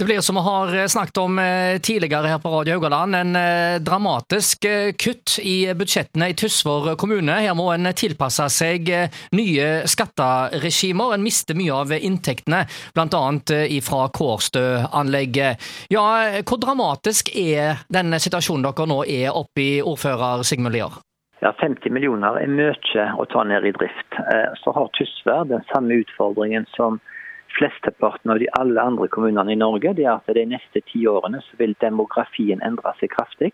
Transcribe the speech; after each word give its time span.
Det 0.00 0.04
blir 0.04 0.20
som 0.20 0.34
vi 0.34 0.40
har 0.40 0.88
snakket 0.88 1.16
om 1.16 1.38
eh, 1.38 1.78
tidligere 1.78 2.26
her 2.26 2.38
på 2.38 2.48
Radio 2.48 2.74
Haugaland, 2.74 3.14
en 3.14 3.36
eh, 3.36 3.80
dramatisk 3.84 4.64
eh, 4.64 4.92
kutt 4.92 5.34
i 5.42 5.74
budsjettene 5.76 6.30
i 6.32 6.36
Tysvær 6.40 6.94
kommune. 6.96 7.34
Her 7.44 7.52
må 7.52 7.66
en 7.74 7.84
tilpasse 7.92 8.46
seg 8.48 8.88
nye 9.36 9.66
skatteregimer. 9.84 11.12
En 11.18 11.26
mister 11.26 11.58
mye 11.60 11.82
av 11.82 11.92
inntektene, 11.92 12.62
bl.a. 12.96 13.20
fra 13.90 14.00
Kårstø-anlegget. 14.16 15.68
Ja, 15.92 16.06
hvor 16.48 16.64
dramatisk 16.64 17.28
er 17.36 17.84
den 17.92 18.16
situasjonen 18.16 18.64
dere 18.70 18.88
nå 18.88 19.02
er 19.04 19.36
oppe 19.36 19.66
i, 19.66 19.70
ordfører 19.84 20.48
Sigmund 20.48 20.78
Lier? 20.78 20.96
Ja, 21.44 21.52
50 21.60 21.92
millioner 21.92 22.40
er 22.40 22.48
mye 22.48 22.72
å 23.20 23.28
ta 23.28 23.44
ned 23.44 23.68
i 23.68 23.76
drift. 23.76 24.20
Så 24.64 24.72
har 24.72 24.92
Tysvær 24.96 25.44
den 25.52 25.68
samme 25.74 26.00
utfordringen 26.00 26.64
som 26.72 27.02
flesteparten 27.58 28.30
av 28.30 28.38
de 28.38 28.48
alle 28.58 28.80
andre 28.80 29.08
kommunene 29.08 29.52
i 29.52 29.58
Norge, 29.58 29.94
det 29.96 30.06
er 30.06 30.18
at 30.18 30.34
de 30.36 30.46
neste 30.48 30.82
ti 30.90 31.04
årene 31.08 31.42
så 31.46 31.58
vil 31.60 31.76
demografien 31.82 32.62
endre 32.66 32.92
seg 33.00 33.12
kraftig. 33.14 33.52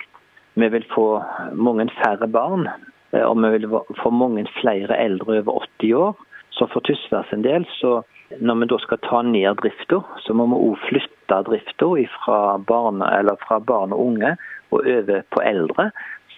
Vi 0.56 0.68
vil 0.72 0.86
få 0.92 1.06
mange 1.52 1.88
færre 1.98 2.28
barn, 2.28 2.68
eh, 3.12 3.22
og 3.22 3.36
vi 3.42 3.52
vil 3.56 3.68
få 4.02 4.12
mange 4.12 4.46
flere 4.60 4.96
eldre 4.96 5.40
over 5.42 5.64
80 5.80 5.94
år. 5.94 6.14
Så 6.56 6.68
for 6.72 6.80
Tysværs 6.80 7.32
en 7.32 7.44
del, 7.44 7.66
så 7.80 8.00
når 8.40 8.60
vi 8.60 8.68
da 8.70 8.78
skal 8.80 8.98
ta 9.04 9.22
ned 9.22 9.58
drifta, 9.60 10.00
så 10.24 10.34
må 10.34 10.46
vi 10.50 10.60
òg 10.70 10.78
flytte 10.88 11.42
drifta 11.50 11.88
fra 12.16 12.38
fra 12.56 13.58
barn 13.58 13.92
og 13.92 14.00
unge 14.00 14.36
og 14.70 14.80
over 14.80 15.22
på 15.30 15.42
eldre. 15.42 15.90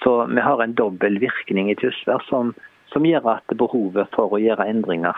Så 0.02 0.26
vi 0.26 0.40
har 0.40 0.62
en 0.62 0.74
dobbel 0.74 1.20
virkning 1.20 1.70
i 1.70 1.74
Tysvær 1.74 2.22
som, 2.28 2.54
som 2.92 3.06
gjør 3.06 3.36
at 3.36 3.56
behovet 3.56 4.08
for 4.14 4.32
å 4.32 4.42
gjøre 4.42 4.66
endringer 4.66 5.16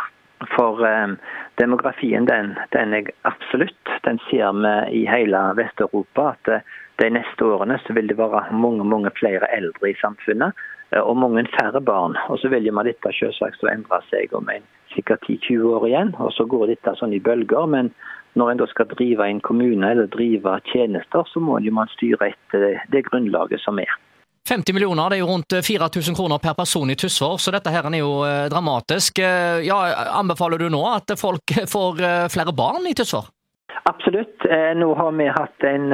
for 0.49 0.87
eh, 0.87 1.09
demografien 1.55 2.25
den, 2.25 2.55
den, 2.73 2.95
er 2.95 3.11
absolutt. 3.23 3.89
Den 4.05 4.19
ser 4.31 4.53
vi 4.53 5.03
i 5.03 5.07
hele 5.07 5.41
Vest-Europa. 5.57 6.35
At 6.35 6.49
eh, 6.49 6.67
de 7.03 7.11
neste 7.11 7.45
årene 7.45 7.79
så 7.85 7.97
vil 7.97 8.09
det 8.09 8.19
være 8.19 8.47
mange 8.53 8.85
mange 8.85 9.13
flere 9.21 9.49
eldre 9.57 9.91
i 9.91 9.99
samfunnet. 10.01 10.57
Eh, 10.91 11.03
og 11.03 11.17
mange 11.17 11.47
færre 11.59 11.81
barn. 11.81 12.17
Og 12.29 12.39
så 12.39 12.49
vil 12.49 12.73
man 12.73 12.89
dette 12.89 13.13
selvsagt 13.19 13.65
endre 13.69 14.01
seg 14.11 14.33
om 14.37 14.49
en 14.49 14.65
sikkert 14.95 15.29
10-20 15.29 15.67
år 15.77 15.87
igjen. 15.87 16.15
Og 16.19 16.33
så 16.33 16.49
går 16.49 16.73
dette 16.73 16.97
sånn 16.97 17.15
i 17.17 17.23
bølger. 17.23 17.67
Men 17.67 17.93
når 18.35 18.51
en 18.51 18.63
da 18.63 18.71
skal 18.71 18.91
drive 18.95 19.27
en 19.27 19.43
kommune 19.45 19.91
eller 19.91 20.09
drive 20.09 20.61
tjenester, 20.73 21.27
så 21.27 21.41
må 21.43 21.61
man 21.73 21.91
styre 21.97 22.33
etter 22.33 22.81
det 22.89 23.05
grunnlaget 23.11 23.61
som 23.61 23.79
er. 23.79 23.93
50 24.49 24.75
millioner, 24.75 25.11
det 25.11 25.19
er 25.19 25.23
jo 25.23 25.31
rundt 25.31 25.55
4000 25.67 26.17
kroner 26.17 26.41
per 26.43 26.57
person 26.59 26.91
i 26.91 26.97
Tysvær, 26.99 27.37
så 27.39 27.53
dette 27.55 27.71
her 27.71 27.87
er 27.87 28.01
jo 28.01 28.13
eh, 28.27 28.49
dramatisk. 28.51 29.21
Eh, 29.23 29.61
ja, 29.67 29.79
anbefaler 30.19 30.59
du 30.59 30.71
nå 30.73 30.81
at 30.91 31.13
folk 31.21 31.55
får 31.75 32.03
eh, 32.03 32.27
flere 32.33 32.55
barn 32.57 32.89
i 32.91 32.95
Tysvær? 32.97 33.31
Absolutt. 33.89 34.45
Nå 34.77 34.89
har 34.99 35.13
vi 35.17 35.27
hatt 35.31 35.65
en 35.65 35.87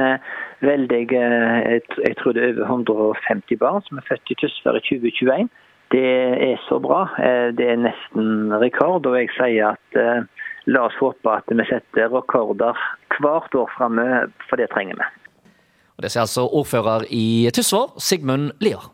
veldig 0.65 0.99
Jeg 1.13 2.15
tror 2.19 2.35
det 2.35 2.43
er 2.43 2.59
over 2.65 3.13
150 3.23 3.59
barn 3.61 3.85
som 3.85 4.01
er 4.01 4.05
født 4.09 4.33
i 4.33 4.37
Tysvær 4.41 4.77
i 4.77 4.81
2021. 4.83 5.47
Det 5.93 6.09
er 6.49 6.59
så 6.67 6.81
bra. 6.83 7.05
Det 7.55 7.69
er 7.71 7.79
nesten 7.79 8.51
rekord. 8.59 9.07
Og 9.07 9.15
jeg 9.15 9.31
sier 9.37 9.77
at 9.77 9.99
la 10.67 10.83
oss 10.89 10.99
håpe 10.99 11.31
at 11.31 11.47
vi 11.47 11.69
setter 11.69 12.11
rekorder 12.11 12.75
hvert 13.21 13.55
år 13.55 13.71
framme, 13.77 14.27
for 14.49 14.59
det 14.59 14.67
trenger 14.73 14.99
vi. 14.99 15.26
Og 15.97 16.03
Det 16.05 16.11
sier 16.13 16.21
altså 16.21 16.45
ordfører 16.45 17.07
i 17.09 17.49
Tysvær, 17.53 17.95
Sigmund 17.97 18.51
Lier. 18.61 18.91